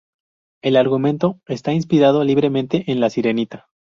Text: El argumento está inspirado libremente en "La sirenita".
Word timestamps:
El 0.63 0.77
argumento 0.77 1.39
está 1.45 1.73
inspirado 1.73 2.23
libremente 2.23 2.85
en 2.91 2.99
"La 3.01 3.11
sirenita". 3.11 3.67